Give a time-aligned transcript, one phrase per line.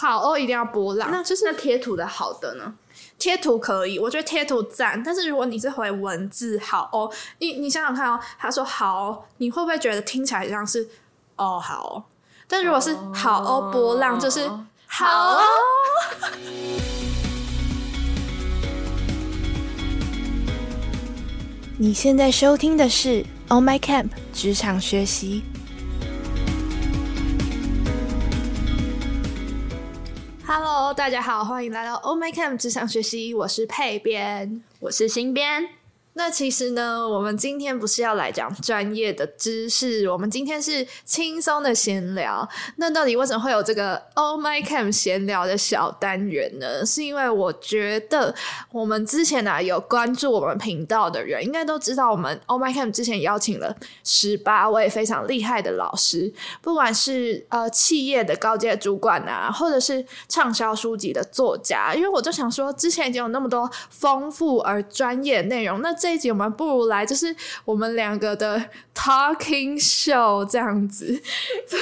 [0.00, 1.10] 好哦，一定要波浪。
[1.10, 2.72] 那就是那贴图的好的呢？
[3.18, 5.02] 贴图可以，我觉得贴图赞。
[5.04, 10.88] 但是如果你是回文字好哦，你你想想看哦，他说好，你会不会觉得听起来像是
[11.36, 12.04] 哦好？
[12.48, 14.50] 但如果是好哦波浪，就是
[14.86, 15.38] 好。
[21.76, 23.08] 你现在收听的是
[23.48, 25.44] 《Oh My Camp》职场学习。
[30.52, 35.68] Hello，大家好，欢迎来到 Oh My Camp 职场学习，我是配编，我是新编。
[36.20, 42.46] 那其实呢，我们今天不是要来讲专业的知识，我们今天是轻松的闲聊。
[42.76, 46.84] 那到底为什么会有这个 Oh My Cam 闲聊的小单元呢？
[46.84, 48.34] 是因为我觉得
[48.70, 56.30] 我们之前呢有关注我们频道的人，应该都知道我们 Oh My Cam 之前邀请了十八位非常厉害的老师，
[56.60, 61.94] 不管是呃企业的高阶主管啊，或者是畅销书籍的作家。
[61.94, 68.62] 因为我就想说，之前已经有那么多丰富而专业内容，那这一集我们不如来就是我们两个的
[68.94, 71.06] talking show 这样子，
[71.70, 71.78] 对，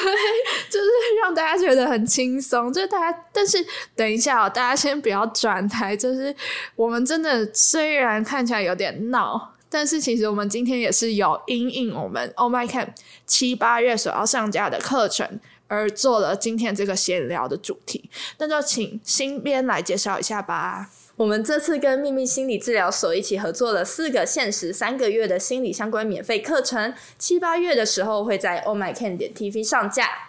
[0.71, 0.87] 就是
[1.23, 2.73] 让大家觉得很轻松。
[2.73, 3.59] 就是大家，但是
[3.97, 5.97] 等一下哦，大家先不要转台。
[5.97, 6.35] 就是
[6.77, 12.89] 我们真的虽然看起来有点闹，但是其实我们今天也是有因应我们 Oh My Camp
[13.27, 18.11] 七八月所要上架的课程而做了今天这个闲聊的主题。
[18.39, 20.91] 那就请新编来介绍一下吧。
[21.17, 30.28] 我们这次跟秘密心理治疗所一起合作了四个限时三个月的心理相关免费课程，七八月的时候会在 Oh My Can 点 TV 上架。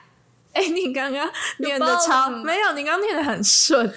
[0.54, 3.94] 哎，你刚刚念的超没有，你刚刚念的很顺，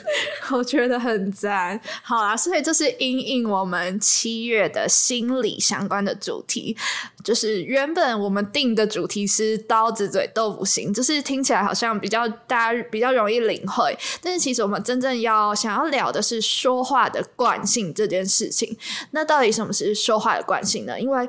[0.50, 1.80] 我觉得很赞。
[2.02, 6.76] 好啦，所以这是因应我们七月的心理相关的主题，
[7.24, 18.76] 就是原本我们定的主题是刀子嘴豆腐心，就是听起来好像比较大家比较容易领会，但是其实我们真正要想要聊的是说话的惯性这件事情。
[19.12, 21.00] 那到底什么是说话的惯性呢？
[21.00, 21.26] 因为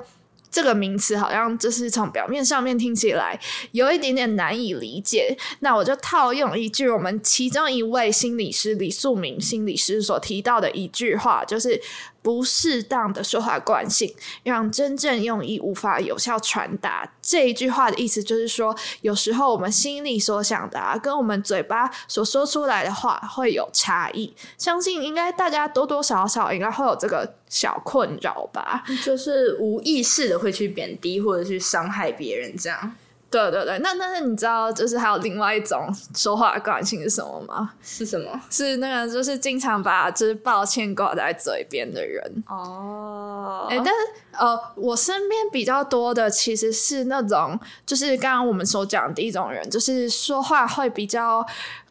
[0.54, 3.38] 这个名词好像就是从表面上面听起来
[3.72, 11.82] 有一点点难以理解，那我就套用一句我们其中一位心理师李素明心理师所提到的一句话，就是。
[12.24, 14.12] 不适当的说话惯性，
[14.42, 17.08] 让真正用意无法有效传达。
[17.22, 24.34] 这一句话的意思就是说，有时候我们心里所想的，啊，跟我们嘴巴所说出来的话会有差异。
[24.58, 32.96] 相信应该大家多多少少应该会有这个小困扰吧，就是无意识的会去贬低或者去伤害别人这样。
[33.34, 37.72] 对对对，那但是你知道，就是还有另外一种说话的惯性是什么吗？
[37.82, 38.40] 是什么？
[38.52, 43.66] 是那个就是经常把就是抱歉挂在嘴边的人哦。
[43.68, 43.92] 哎，但是
[44.34, 51.44] 呃，我身边比较多的其实是那种，就是刚刚我们所讲的一种人，就是说话会比较。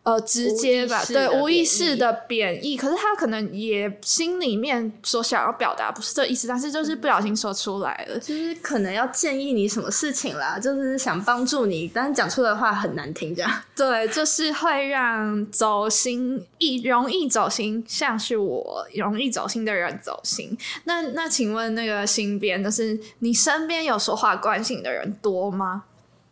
[0.04, 13.62] 呃，直接吧，对，无意识的贬义，可是他可能也心里面所想要表达不是这意思，但是就是不小心说出来了，就是可能要建议你什么事情啦，就是想帮助你，但是讲出来的话很难听，这样。
[13.76, 20.58] 对，就是会让走心易容易走心，像是我容易走心的人走心。
[20.82, 25.84] 那那请问那个新编，就是你身边有说话关心的人多吗？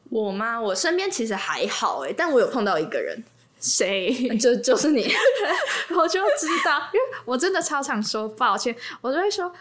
[0.08, 0.60] 我吗？
[0.60, 3.22] 我身边其实还好哎，但我有碰到一个人。
[3.60, 4.12] 谁？
[4.38, 5.02] 就就是你，
[5.94, 9.52] 我就知道，因为我真的超常说抱歉，我就会说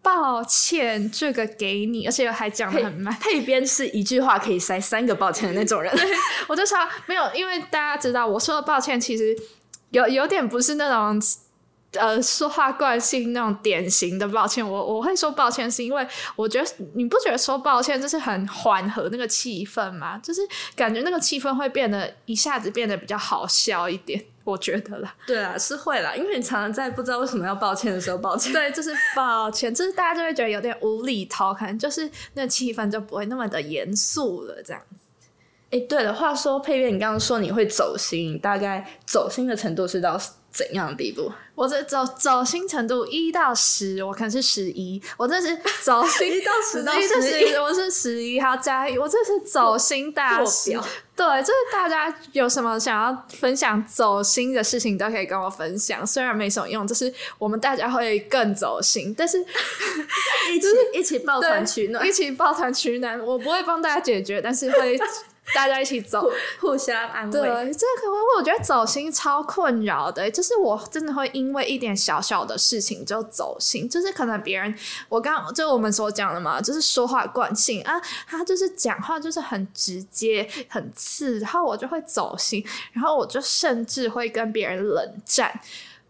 [0.00, 3.14] 抱歉，这个给你，而且还讲的很慢。
[3.20, 5.92] 配边是一句话可以塞三个抱歉的那种人，
[6.48, 9.36] 我就说没有，因为大家知道我说的抱歉，其实
[9.90, 11.20] 有有点不是那种。
[11.92, 16.06] 呃，说话惯性那种典型的抱歉，我我会说抱歉，是因为
[16.36, 20.18] 我觉得你不觉得说抱歉就是很缓和那个气氛吗？
[20.18, 20.42] 就是
[20.76, 25.14] 感觉那个气氛会变得一下子变得比较好笑一点，我觉得啦。
[25.26, 28.52] 对啊，是会啦，因为你常常在不知道为什么要抱歉的时候抱歉。
[28.54, 35.06] 对，就是抱歉，就是大家就会觉得有点无厘头，可能就是那气氛就不会那么的严肃了，这样子。
[35.70, 40.18] 哎，对了，话说配乐，你刚刚说你会走心，大概走心的程度是到
[40.58, 41.30] 怎样的地步？
[41.54, 45.00] 我这走走心程度一到十，我可能是十一。
[45.16, 48.98] 我这是走心 一到十到十一，我是十一，还要加一。
[48.98, 50.72] 我这是走心大师。
[51.14, 56.04] 对，就是大家有什么想要分享走心的事情，都可以跟我分享。
[56.04, 59.38] 虽然没什么用，就是我们大家会更走心，但是
[60.52, 60.66] 一起
[60.98, 63.18] 一起抱团取暖，一起抱团取暖。
[63.24, 64.98] 我不会帮大家解决，但是会。
[65.54, 66.28] 大家一起走。
[66.60, 67.72] 互相安慰对，慰。
[67.72, 74.74] 这个我我觉得走心超困扰的，就是我真的会因为一点小小的事情就走心，就是可能别人
[75.08, 85.60] 我刚就我们所讲的嘛，就是说话惯性啊，他就是讲话就是很直接、很刺，然后我就会走心，然后我就甚至会跟别人冷战。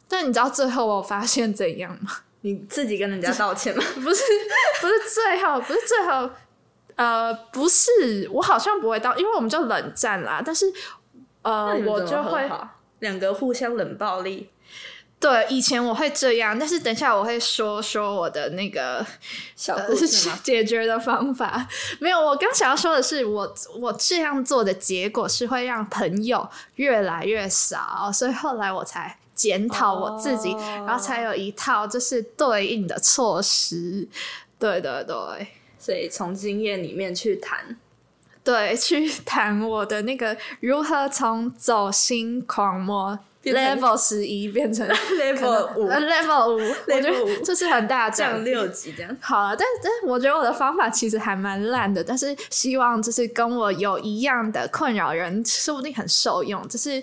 [0.08, 2.10] 但你知道最后我发现怎样吗？
[2.42, 3.82] 你自己跟人家道歉吗？
[3.96, 4.22] 不是，
[4.80, 6.30] 不是最后，不是最后，
[6.98, 10.42] 呃，不是，我好像不会到，因为我们就冷战啦。
[10.44, 10.66] 但是，
[11.42, 12.50] 呃我就会
[12.98, 14.50] 两个互相冷暴力，
[15.20, 19.06] 对以前我会这样，但是等一下我会说说我的那个
[19.54, 20.38] 小呃故事吗？
[20.42, 21.66] 解决的方法。
[22.00, 29.16] 没有，我刚想要说的是，我我这样做的结果是会让朋友越来越少，所以后来我才。
[29.38, 34.08] 检讨我自己哦然后才有一套就是对应的措施。
[34.58, 35.46] 对对对。
[35.78, 37.76] 所以从经验里面去谈。
[38.44, 49.14] 对，去谈我的那个如何从走心狂魔 level 十一变成 level 五呃 level 五，我觉得这是很大的降六级这样。
[49.20, 56.66] 好了，但但我觉得我的方法其实还蛮烂的，但是希望就是跟我有一样的困扰人，说不定很受用。
[56.68, 57.02] 就是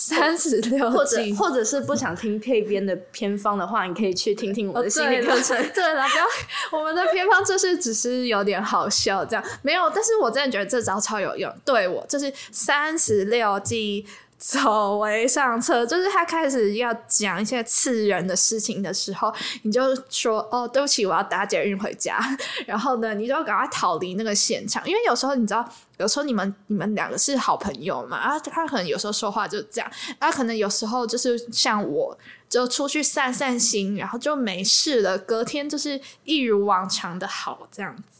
[0.00, 5.56] 三十六或者计，或者是不想听配编的偏方的话，你可以去听听我哦的心理课程。
[5.74, 14.06] 对了，不要我们的偏方就是只是有点好笑这样，没有，但是我真的觉得这招超有用，对我就是三十六计。
[14.38, 22.20] 走为上策，就是他开始要讲一些刺人的事情的时候，你就说：“哦，对不起，我要搭捷运回家。
[22.64, 29.90] ”然后呢，你就赶快逃离那个现场，因为有时候你知道，有时候你们你们两个是好朋友嘛，啊，他可能有时候说话就这样，
[30.20, 32.16] 啊，可能有时候就是像我，
[32.48, 38.17] 就出去散散心，然后就没事了，隔天就是一如往常的好这样子。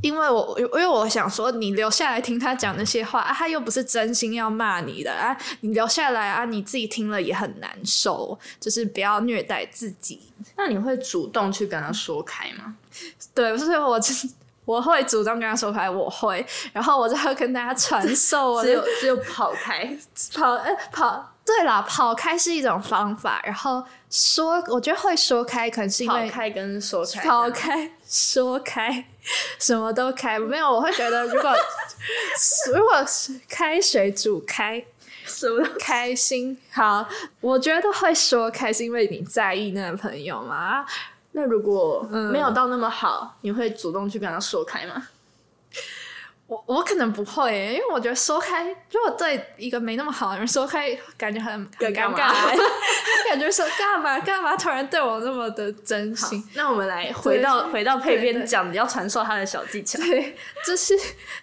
[0.00, 10.20] 因为我因为我想说，你留下来听他讲那些话啊，他又不是真心要骂你的啊，你留下来啊，你自己听了也很难受，就是不要虐待自己。
[10.56, 12.76] 那你会主动去跟他说开吗？
[13.34, 14.14] 对，所以我就
[14.64, 19.96] 我会主动跟他说开，我会，然后我就会跟大家传授我只有只有跑开，
[20.34, 21.26] 跑呃跑。
[21.42, 29.06] 对啦，跑开是一种方法，然后说，我觉得会说开，可能是因为跑开跟说开，跑开、说开，
[29.58, 30.38] 什么都开。
[30.38, 31.52] 没有，我会觉得，如果
[32.74, 34.84] 如果是开水煮开，
[35.26, 35.66] 什么？
[35.78, 37.08] 开心好，
[37.40, 40.84] 我觉得会说开，心因为你在意那个朋友嘛。
[41.32, 45.06] 那如果嗯没有到那么好，你会主动去跟他说开吗？
[46.50, 52.34] 我我可能不会耶，因为我觉得说开，如果对一个没那么好的人说开，感觉很很尴尬，
[53.28, 56.42] 感觉说干嘛干嘛，突然对我那么的真心。
[56.56, 59.96] 那我们来回到回到配对对编讲要传授他的小技巧。
[60.02, 60.36] 对，
[60.66, 60.98] 就是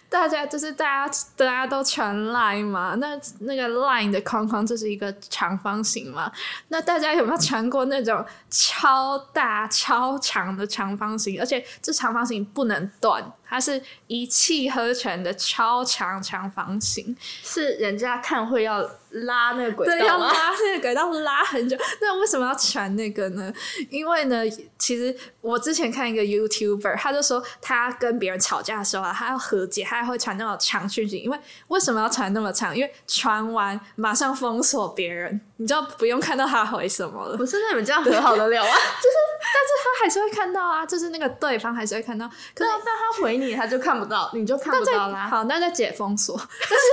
[0.09, 6.31] 大家就是大家大家都传 line 嘛，那那个 line 的框框就是一个长方形嘛，
[6.69, 11.39] 那大家有没有传过那种超大超长的长方形？
[11.39, 17.15] 而且这长方形不能断，它是一气呵成的超长长方形。
[17.43, 20.27] 是人家看会要拉那个轨对，要道？
[20.27, 21.77] 拉那个轨道拉很久。
[22.01, 23.51] 那为什么要传那个呢？
[23.89, 24.43] 因为呢，
[24.77, 31.17] 其实我之前看一个 YouTuber，他就说他跟别人吵架的时候啊，他要和解，他还会传那么长讯息。
[31.17, 31.39] 因为
[31.69, 32.75] 为什么要传那么长？
[32.75, 37.37] 因为传完马上封锁别人，你就不用看到他回什么了。
[37.37, 38.67] 不是，那你们这样和好的了啊？
[39.01, 42.27] 就是，但是他还是会看到啊，就是那个对方还是会看到。
[42.53, 45.27] 可是那但他回你，他就看不到，你就看不到啦。
[45.29, 46.37] 好，那就解封锁。
[46.69, 46.85] 但是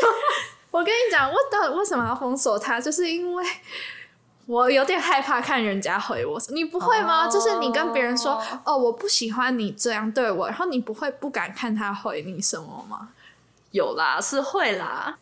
[0.75, 2.81] 我跟你讲，我到底为什么要封锁他？
[2.81, 3.45] 就是因为
[4.47, 6.37] 我有点害怕看人家回我。
[6.49, 7.29] 你不会吗？
[7.29, 13.11] 哦就是你跟别人说，哦，我不喜欢你这样对我，然后你不会不敢看他回你什么吗？
[13.71, 15.17] 有啦，是会啦。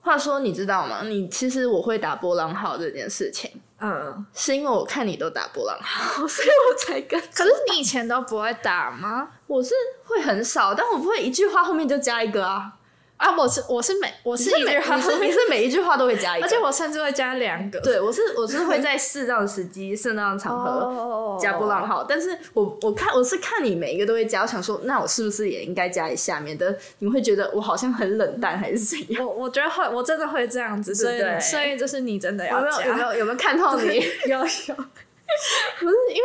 [0.00, 1.02] 话说，你知道吗？
[1.04, 3.48] 你其实我会打波浪号这件事情，
[3.78, 7.20] 嗯，是因为我看你都打波浪号， 所以我才跟。
[7.32, 9.28] 可是你以前都不会打吗？
[9.46, 9.72] 我是
[10.04, 12.72] 会很少，但我不会一句话后面就加一个啊。
[13.16, 17.80] 啊，我是我是每我是一每你是你是每一句话都会加一个，而且我甚至会加两个。
[17.80, 29.24] 对我是我是会在适当的时机、适当的场合哦加波浪号，但是我我看我是看你每一个都会加，我想说，那我是不是也应该加一下，免得你会觉得我好像很冷淡还是怎样？
[29.24, 32.86] 我我觉得会，我真的会这样子，所以所以就是你真的要加。
[32.86, 33.96] 有没有有没有有没有看透你？
[34.28, 36.22] 有有，不是因为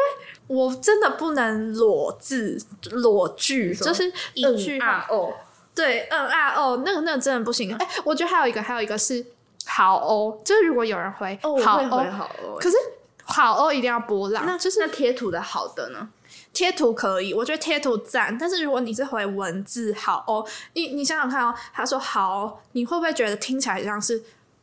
[0.48, 5.34] 我真的不能裸字裸句，就是一句话，啊哦，
[5.74, 7.76] 对，嗯啊哦，那个那个真的不行。
[7.76, 9.26] 哎、我觉得还有一个，还有一个是
[9.66, 12.58] 好哦，就是如果有人回哦，我好哦，好哦。
[12.60, 12.78] 可是
[13.24, 16.10] 好哦一定要波浪，那就是那贴图的好的呢？
[16.54, 18.38] 贴图可以，我觉得贴图赞。
[18.38, 24.22] 但是如果你是回文字好哦，你你想想看哦，他说好哦，你会不会觉得听起来像是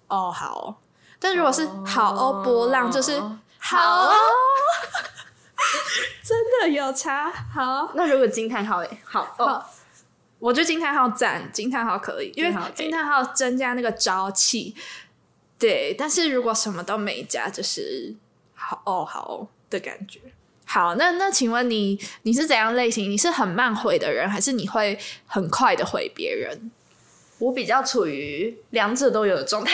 [0.09, 0.77] 哦好哦？
[1.19, 3.19] 但如果是好哦波浪，就是
[3.59, 4.13] 好哦，
[6.23, 7.33] 真的有差。
[7.55, 9.71] 好，那如果惊叹号诶，好哦，好，
[10.39, 14.75] 我觉得惊叹号赞，惊叹号可以，因为惊叹号增加那个朝气。
[15.59, 18.15] 对，但是如果什么都没加，就是
[18.55, 20.21] 好哦好哦的感觉。
[20.65, 23.11] 好，那那请问你你是怎样类型？
[23.11, 26.71] 你是很慢回的人，还是你会很快的回别人？
[27.39, 29.73] 我比较处于两者都有的状态。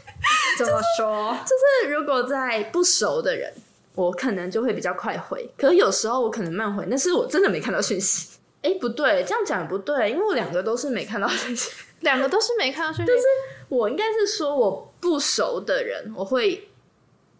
[0.56, 1.36] 怎么说？
[1.44, 3.52] 就是如果在不熟的人，
[3.94, 8.37] 我可能就会比较快回，可是有时候我可能慢回，那是我真的没看到讯息。
[8.62, 11.70] 哎，不对，这样讲也不对，因为我两个都是没看到讯息。
[12.00, 13.12] 两个都是没看到讯息，
[13.68, 16.68] 我应该是说我不熟的人，我会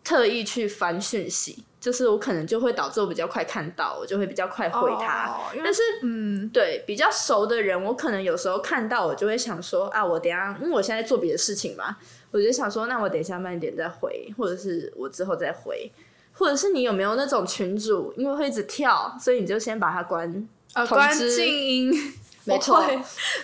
[0.02, 5.28] 特意去翻讯息，就是我可能就会导致我比较快看到，我就会比较快回他。
[5.28, 11.96] 哦但是嗯，对比较熟的人，我可能有时候看到，我就会想说啊，我等一下，因为我现在做别的事情嘛，
[12.32, 15.92] 我就想说，那我等一下慢一点再回，或者是我之后再回，
[16.32, 20.48] 或者是你有没有那种群主，因为会一直跳，所以你就先把它关。
[20.74, 21.92] 呃，关静音，
[22.44, 22.82] 没错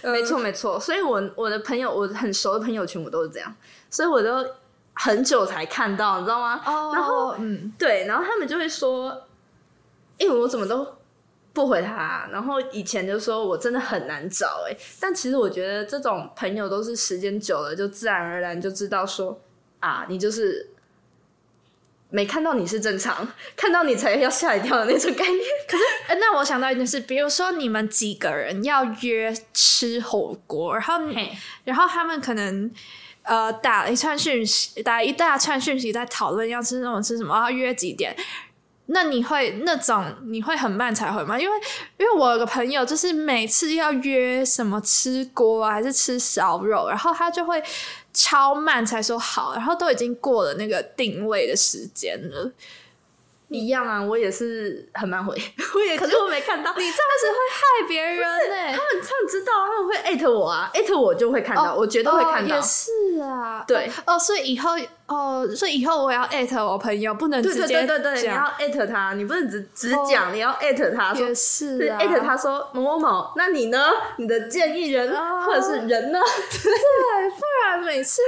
[0.03, 3.55] 没错没错，所以我我的朋友，我很熟的朋友群，我都是这样，
[3.91, 4.47] 所以我都
[4.95, 6.61] 很久才看到，你知道吗？
[6.65, 9.27] 哦，然后嗯，对，然后他们就会说，
[10.19, 10.87] 因为、我怎么都
[11.53, 19.41] 不回他啊、然后以前就说我真的很难找、哎，但其实我觉得这种朋友都是时间久了，就自然而然就知道说
[19.81, 20.71] 啊，你就是
[22.15, 25.41] 没看到你是正常， 看到你才要吓一跳的那种概念。
[25.69, 30.95] 可是呃那我想到一件事，比如说你们几个人要约吃火锅，然后
[31.65, 32.71] 然后他们可能
[33.25, 38.15] 呃打了一串讯息，打一大串讯息在讨论要吃什么吃什么，要约几点。
[38.87, 41.37] 那你会那种你会很慢才回吗？
[41.41, 41.57] 因为
[41.97, 47.61] 因为我有个朋友，就是每次要约什么吃锅啊，还是吃烧肉，然后他就会
[48.15, 52.51] 超慢才说好，然后都已经过了那个定位的时间了。
[53.55, 55.35] 一样啊，我也是很慢回，
[55.75, 56.73] 我也可是我没看到。
[56.77, 62.55] 你这样子会害别人呢、他们他们知道，他们会艾特我啊，艾特我就会看到，我绝对会看到。
[62.55, 64.71] 哦也是啊，对哦，所以以后
[65.07, 73.79] 哦，所以以后我要艾特我朋友，不能直接对对对，你要，艾特他，你不能只只讲，你要艾特他说也，是艾特他说某某某，那你呢？
[74.17, 76.19] 你的建议人哦或者是人呢？
[76.51, 78.21] 对，不然每次。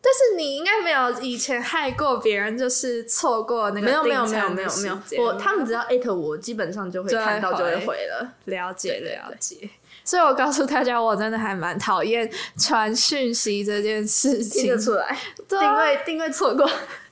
[0.00, 8.32] 但是你应该没有以前害过别人，就是错过那个没有没有没有没有没有我他们只要艾特我，基本上就会看到就会回回了。
[8.44, 9.68] 了解了解。
[10.04, 14.78] 所以我告诉大家，我真的还蛮讨厌传讯息这件事听情得。
[14.78, 16.64] 出来，对啊定位定位错过，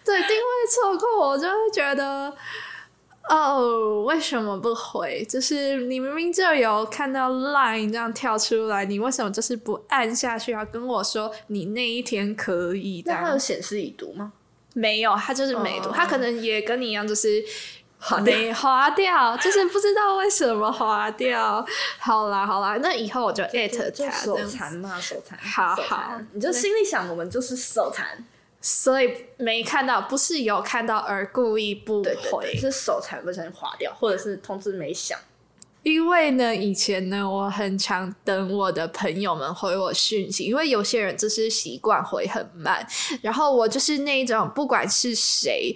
[0.03, 2.35] 对定位错过，我就会觉得，
[3.29, 5.25] 哦，为什么不回？
[5.29, 13.41] 就是你明明就有看到 line 这样跳出来，你为什么就是不按下去，要跟我说你那一天可以这那它有样？
[13.41, 14.33] 显示已读吗？
[14.75, 17.45] 没有，它就是没读，哦他可能也跟你一样，就是。
[18.23, 21.67] 没划掉，就是不知道为什么划掉。
[21.99, 25.37] 好啦好啦，那以后我就艾特他这手残嘛，手残。
[25.39, 28.07] 好好你就心里想，我们就是手残。
[28.69, 32.53] 所以没看到，不是有看到而故意不回。
[32.57, 35.17] 是手才不小心划掉，或者是通知没响。
[35.87, 42.85] 因为呢，以前呢，我很常等我的朋友们回我讯息，因为有些人就是习惯回很慢，
[43.23, 45.73] 然后我就是那一种，不管是谁，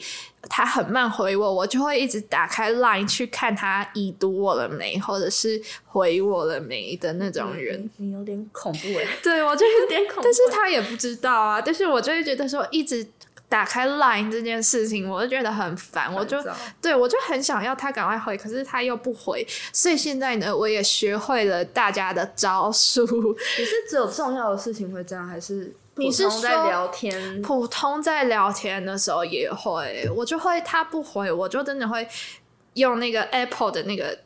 [0.48, 7.88] 他很慢回我，我就会一直打开 Line 去看他已读我了没，或者是回我了没的那种人。
[7.96, 10.24] 你你有点恐怖哎，对我就是 有点恐怖欸。
[10.24, 13.06] 但是他也不知道啊，但是我就会觉得说，一直
[13.50, 16.38] 打开 Line 这件事情，我就觉得很烦，我就
[16.80, 23.04] 对我就很想要他赶快回，可是他又不回，所以现在呢，我也学会了大家的招数。
[23.58, 27.42] 你是只有重要的事情会这样，还是你是普通在说聊天？
[27.42, 32.06] 普通在聊天的时候也会，我就会他不回，我就真的会
[32.74, 34.16] 用那个 Apple 的那个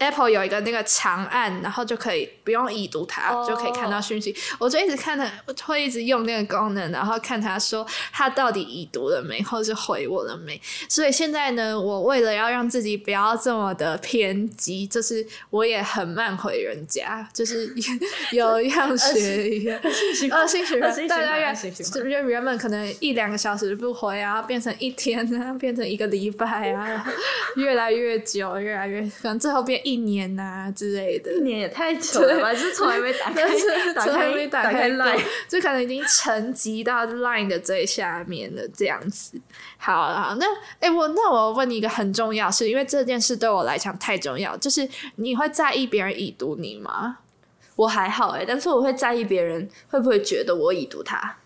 [0.00, 4.34] Apple 有一个那个长按，然后就可以不用已读它哦就可以看到讯息。
[4.58, 10.60] 我就一直看它，我会一直用那个功能，然后看它说它到底已读了没，或者是回我了没。
[10.88, 17.72] 所以现在呢，我为了要让自己不要这么的偏激，就是我也很慢回人家，就是
[18.32, 19.78] 有样学一样。
[20.32, 27.12] 恶性循环大家恶原性循环就原原本可能一两个小时不回啊，变成一天啊，变成一个礼拜啊，然后
[27.56, 31.32] 越来越久，越来越可能最后变一一年啊之类的。
[31.32, 32.52] 一年也太久了吧？
[32.52, 33.42] 就是从来没打开，
[33.94, 39.40] 打从来开没打开 Line， 就可能已经沉积到 Line 的最下面了，这样子。
[39.78, 40.46] 好好，那
[40.78, 47.18] 哎、我那我问你一个很重要的事，因为这件事对我来讲太重要，就是你会在意别人已读你吗？
[47.76, 51.36] 我还好哎、但是我会在意别人会不会觉得我已读他，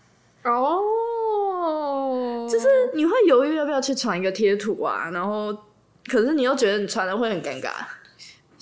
[0.43, 5.53] 哦，就是你会犹豫要不要去传一个贴图啊，然后
[6.07, 7.69] 可是你又觉得你传的会很尴尬，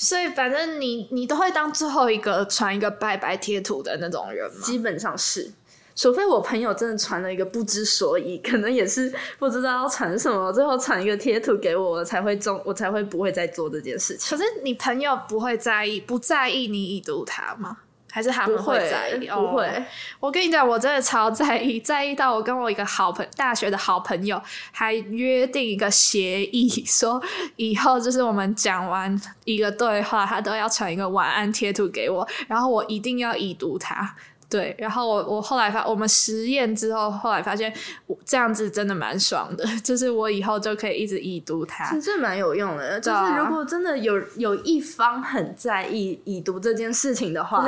[0.03, 4.61] 所以反正你你都会当最后一个传一个拜拜贴图的那种人吗？
[4.61, 5.51] 基本上是。
[5.95, 14.35] 除非我朋友真的传了一个不知所以，可能也是不知道要传什么，最后传一个贴图给我，我才会中，我才会不会再做这件事情。
[14.35, 17.77] 可是你朋友不会在意，不在意你已读他吗？
[18.13, 19.27] 还是他们会在意？
[19.27, 19.83] 不会哦
[20.19, 24.39] 我跟你讲，我真的超在意，在意到我跟我一个好朋大学的好朋友
[24.71, 27.19] 还约定一个协议，说
[27.55, 34.15] 以后就是我们讲完一个对话，他都要传一个晚安贴图给我，然后我一定要已读他。
[34.53, 37.73] 对，然后我我后来发，我们实验之后，后来发现
[38.05, 41.99] 我这样子真的蛮爽的， 就是我以后就可以一直已读它其。
[41.99, 47.67] 实蛮有用的，就是如果真的有有一方很在意已读这件事情的话，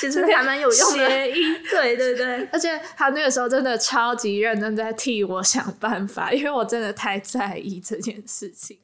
[0.00, 1.06] 其实还蛮有用的。
[1.10, 1.34] 协议。
[1.70, 8.78] 对对对，而且他那个时候真的超级认真在替我想办法，因为我真的太在意这件事情。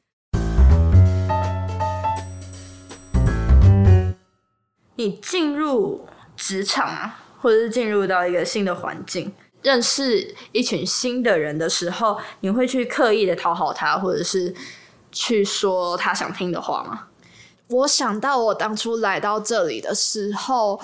[4.95, 6.05] 你进入
[6.35, 9.33] 职场啊，或者是进入到一个新的环境，
[9.63, 14.53] 认识一群新的人的时候，你会去刻意的讨好他，或者是
[15.11, 17.07] 去说他想听的话吗？
[17.69, 20.79] 我想到我当初来到这里的时候，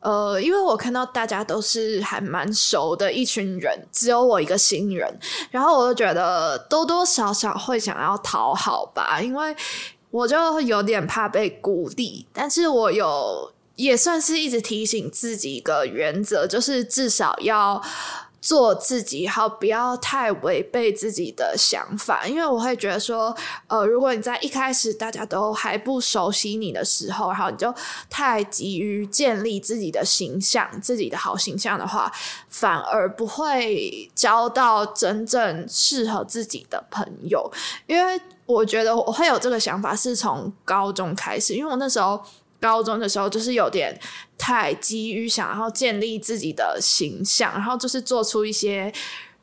[0.00, 5.18] 呃，因为我看到大家都是还蛮熟的一群人，只有我一个新人，
[5.50, 9.56] 然后我就觉得多多少少会想要讨好吧，因为
[10.10, 17.82] 我就有点怕被孤立，但是我有也算是一直提醒自己一个原则，就是至少要。
[18.46, 23.34] 做自己好，不要太违背自己的想法，因为我会觉得说，
[23.68, 27.74] 呃，如果你在一开始大家都还不熟悉你的时候，然后你就
[28.10, 32.12] 太急于建立自己的形象、自己的好形象的话，
[32.50, 37.50] 反而不会交到真正适合自己的朋友。
[37.86, 42.22] 因为我觉得我会有这个想法是从高中开始，因为我那时候。
[42.64, 43.94] 高中的时候，就是有点
[44.38, 48.90] 太急于想要建立自己的形象，然后就是做出一些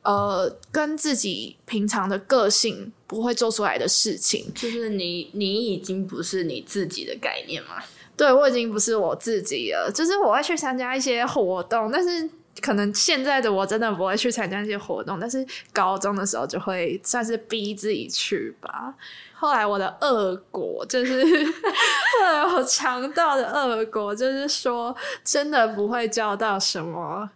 [0.02, 4.52] 呃跟自己平常的个性不会做出来的事情。
[4.56, 7.76] 就是你，你已经不是你自己的概念嘛？
[8.18, 12.28] 对我已经不是我自己了，就是我会去参加一些活动，但是
[12.60, 18.94] 可能现在的我真的不会去参加一些活动，但是高中的时候就会算是逼自己去吧。
[19.34, 27.30] 后来我的恶果就是， 后来我尝到的恶果就是说，真的不会交到什么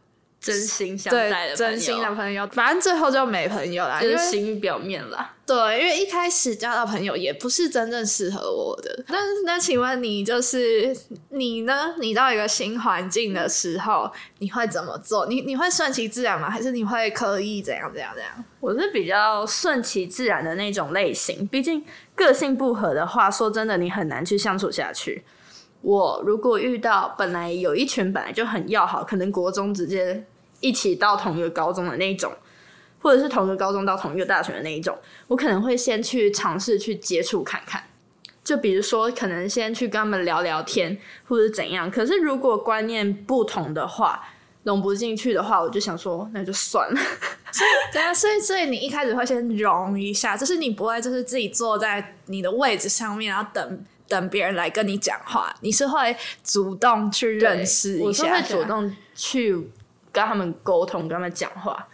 [0.46, 5.34] 真心相待的对真心的朋友，反正最后就没朋友啦，就是因为行于表面啦。
[5.44, 9.04] 对，因为一开始交到朋友也不是真正适合我的。
[9.08, 10.96] 那那请问你就是
[11.30, 11.96] 你呢？
[12.00, 15.26] 你到一个新环境的时候，你会怎么做？
[15.26, 16.48] 你你会顺其自然吗？
[16.48, 18.32] 还是你会刻意怎样怎样怎样？
[18.60, 25.24] 我是比较顺其自然的那种类型，毕竟个性不合的话，说真的，你很难去相处下去。
[25.82, 30.26] 我如果遇到本来有一群本来就很要好，可能国中直接
[30.60, 32.32] 一起到同一个高中的那一种，
[33.02, 37.84] 或者是同一个高中到同一个大学的那一种，我可能会先去尝试去接触看看。
[38.44, 40.96] 就比如说，可能先去跟他们聊聊天，
[41.28, 41.90] 或者怎样。
[41.90, 44.24] 可是如果观念不同的话，
[44.62, 47.00] 融不进去的话，我就想说，那就算了。
[47.92, 59.70] 对啊，所以所以你一开始会先融一下，就是你不会就是自己坐在你的位置上面，然后等等别人来跟你讲话，你是会主动去认识我是一下，会主，动去
[60.16, 61.86] 跟他们沟通，跟他们讲话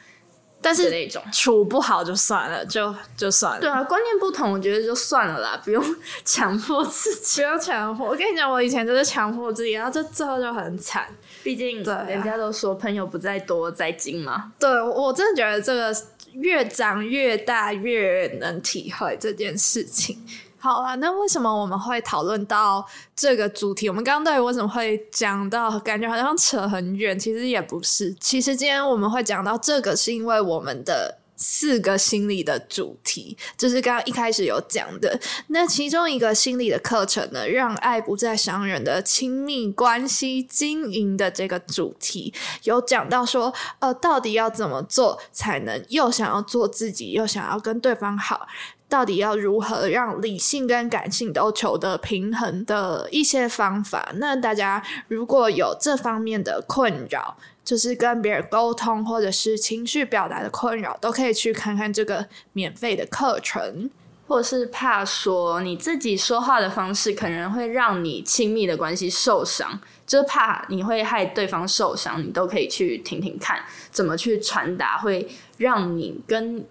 [0.63, 1.19] 但是那种。
[1.33, 3.59] 处不好就算了，就就算了。
[3.59, 5.83] 对啊，观念不同，我觉得就算了啦，不用
[6.23, 7.41] 强迫自己。
[7.41, 8.07] 不要强迫。
[8.07, 11.07] 我跟你讲，我以前就是强迫自己，然后就最后就很惨。
[11.41, 14.53] 毕竟对啊人家都说朋友不在多，在精嘛。
[14.59, 15.91] 对我我真的觉得这个
[16.33, 20.23] 越长越大，越能体会这件事情。
[20.61, 23.89] 好啊，那为什么我们会讨论到这个主题？
[23.89, 28.15] 我们刚刚到底为什么会讲到，感觉好像扯很远，其实也不是。
[28.19, 35.19] 其实今天我们会讲到这个，是因为我们的四个心理的主题，就是刚刚一开始有讲的。
[35.47, 42.31] 那其中一个心理的课程呢，让爱不再伤人的亲密关系经营的这个主题，
[42.65, 48.47] 有讲到说，呃，到底要怎么做才能又想要做自己，又想要跟对方好？
[48.91, 54.11] 到底要如何让理性跟感性都求得平衡的一些方法。
[54.15, 63.89] 那大家如果有这方面的困扰，就是跟别人沟通或者是情绪表达的困扰，都可以去看看这个免费的课程。
[64.27, 76.65] 或是怕说你自己说话的方式可能会让你亲密的关系受伤，就怕你会害对方受伤，你都可以去听听看，怎么去传达会让你跟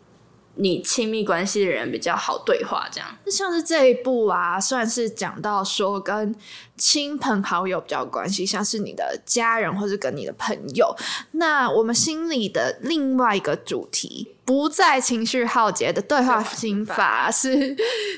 [0.54, 2.88] 你亲密关系的人比较好对话。
[2.92, 6.34] 这样，像是这一部啊，算是讲到说跟
[6.76, 10.94] 亲朋好友比较关系，像是你的家人或者跟你的朋友。
[11.32, 14.34] 那我们心里的另外一个主题。
[14.42, 17.76] 不再情绪耗竭的对话心法是，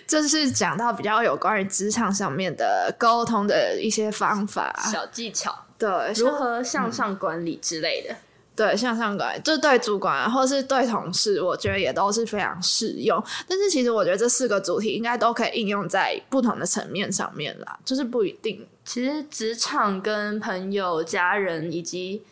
[0.09, 8.16] 就是讲到比较有关于职场上面的沟通的一些方法、小技巧，对，如何向上管理之类的。
[8.62, 13.20] 对，向上管，就对主管或是对同事，我觉得也都是非常适用。
[13.48, 18.64] 但是其实我觉得这四个主题应该都可以应用在不同的层面上面啦，就是不一定。
[18.85, 22.22] 其实职场跟朋友、家人以及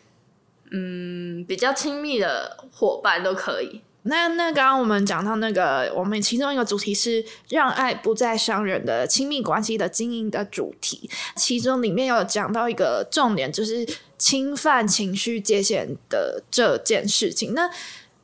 [0.71, 3.81] 嗯比较亲密的伙伴都可以。
[4.03, 13.87] 那那刚刚我们讲到那个，我们其中一个主题是让爱不再伤人的亲密关系的经营的主题，其中里面有讲到一个重点，就是
[14.17, 17.53] 侵犯情绪界限的这件事情。
[17.53, 17.71] 那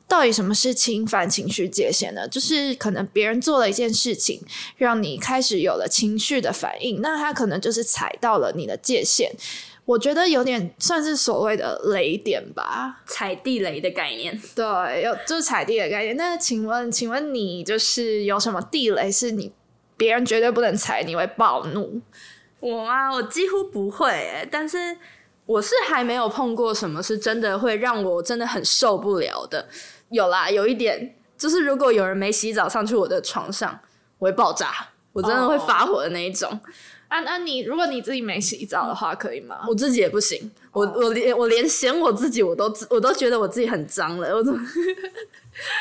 [0.07, 2.27] 到底什么是侵犯情绪界限呢？
[2.27, 4.41] 就是可能别人做了一件事情，
[4.77, 9.31] 让你开始有了情绪的反应，那他可能就是踩到了你的界限。
[9.87, 14.37] 我觉得有点算是所谓的雷点吧，踩地雷的概念。
[14.53, 16.17] 对，有就是踩地雷概念。
[16.17, 19.53] 那请问，请问你就是有什么地雷是你
[19.95, 22.01] 别人绝对不能踩，你会暴怒？
[22.59, 24.97] 我啊，我几乎不会诶，但是
[25.45, 29.69] 我是还没有碰过什么是真的会让我真的很受不了的。
[30.09, 33.79] 有啦，有一点就是如果有人没洗澡上去我的床上，
[34.17, 36.59] 我会爆炸，我真的会发火的那一种。
[37.07, 39.61] 啊，那你如果你自己没洗澡的话，可以吗？
[39.67, 44.35] 我自己也不行，我我连我连嫌我自己，我都我都觉得我自己很脏了。
[44.35, 44.59] 我怎么？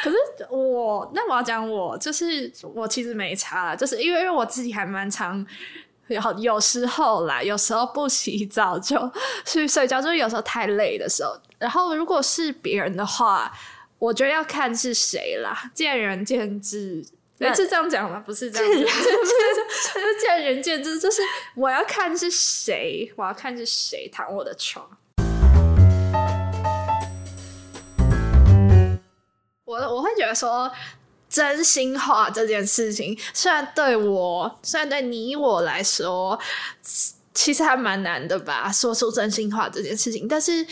[0.03, 0.17] 可是
[0.51, 5.45] 我那我要讲，我就是我其实没擦，就是因为因为我自己还蛮常
[6.07, 8.97] 有有时候啦，有时候不洗澡就
[9.45, 11.37] 去睡觉，就是有时候太累的时候。
[11.59, 13.53] 然后如果是别人的话，
[13.99, 17.05] 我觉得要看是谁啦，见仁见智。
[17.55, 18.23] 是这样讲吗？
[18.25, 21.21] 不是这样， 就是见仁见智，就是
[21.55, 24.89] 我要看是谁，我要看是谁躺我的床。
[29.67, 30.73] 我我会觉得说，
[31.29, 36.39] 真心话这件事情，虽然对我，虽然对你我来说，
[37.35, 40.27] 其实还蛮难的吧，说出真心话这件事情。
[40.27, 40.67] 但是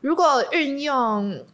[0.00, 1.44] 如果运用。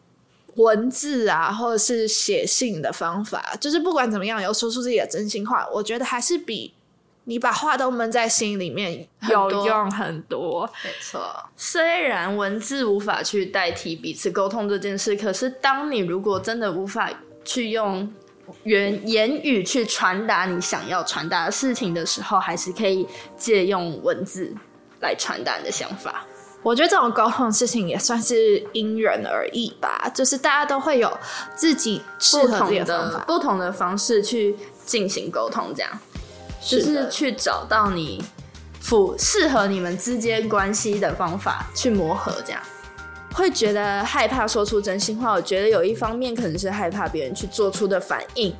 [0.56, 6.72] 文字啊，或者是写信的方法，就是不管怎么样，有说出自己的真心话，我觉得还是比
[7.24, 10.68] 你把话都闷在心里面有用很多。
[10.82, 11.20] 没错，
[11.56, 17.10] 虽然文字无法去代替彼此沟通这件事，可是当你如果真的无法
[17.44, 18.12] 去用
[18.64, 24.52] 言言语去传达你想要传达的事情的时候，还是可以借用文字
[25.00, 26.26] 来传达你的想法。
[26.62, 31.10] 我觉得这种沟通的事情也算是因人而异吧，就是大家都会有
[31.56, 35.90] 自己不同的不同的方式去进行沟通，这样
[36.60, 38.22] 就是去找到你
[38.80, 42.60] 符适合你们之间关系的方法去磨合，这样
[43.32, 45.32] 会觉得害怕说出真心话。
[45.32, 48.54] 我觉得有一方面可能是害怕别人去做出的反应。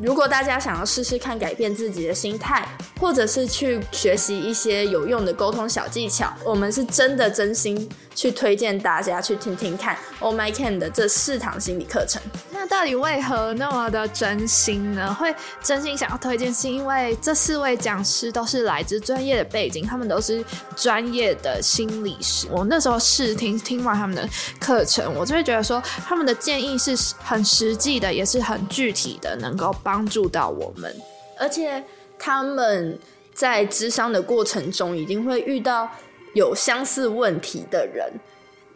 [0.00, 2.66] 如果大家想要试试看改变自己的心态，
[3.00, 12.20] 或者是去学习一些有用的沟通小技巧，我们是真的真心去推荐大家去听听看 Oh My Can 的这四堂心理课程。
[12.68, 15.14] 到底为何那么的真心呢？
[15.14, 22.46] 会真心想要推荐，是因为这四位讲师都是来自专业的背景，他们都是专业的心理师。
[22.50, 29.66] 我那时候试听听完他们的课程，我就会觉得说，他们的建议是很实际的，也是很具体的，能够。
[29.82, 30.92] 帮助到我们，
[31.38, 31.84] 而且
[32.18, 32.98] 他们
[33.32, 35.88] 在智商的过程中，一定会遇到
[36.34, 38.10] 有相似问题的人，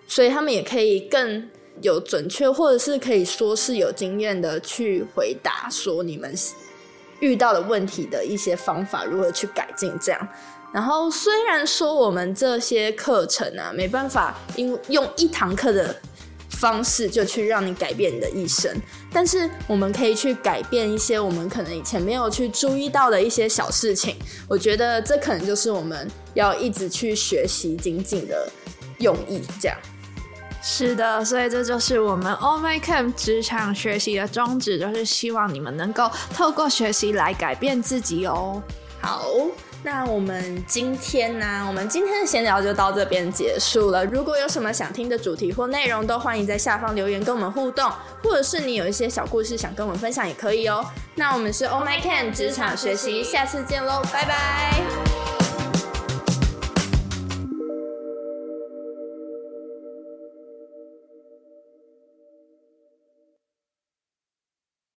[0.07, 1.49] 所以他们也可以更
[1.83, 6.35] 有准确，或者是可以说是有经验的去回答，说你们
[7.21, 9.93] 遇到的问题的一些方法如何去改进。
[10.01, 10.29] 这样，
[10.73, 15.95] 然后虽然说我们这些课程啊，没办法因用一堂课的。
[16.53, 18.71] 方式就去让你改变你的一生，
[19.11, 24.17] 但是我们可以去改变一些我们可能以前没有去注意到的一些小事情。
[24.47, 28.51] 我觉得这可能就是我们要一直去学习精进的
[28.99, 29.41] 用意。
[29.59, 29.79] 这样，
[30.63, 38.63] 是的，所以这就是我们 Oh My Camp 职场学习的宗旨，就是希望你们能够透过学习来改变自己哦。
[39.01, 39.25] 好，
[39.83, 44.05] 那我们今天呢，我们今天的闲聊就到这边结束了。
[44.05, 47.91] 如果有什么想听的主题或内容，都欢迎在下方留言跟我们互动，
[48.23, 50.85] 或者是你有一些小故事想跟我们分享也可以哦。
[51.15, 55.40] 那我们是 Oh My Can 职场学习，下次见喽，拜拜。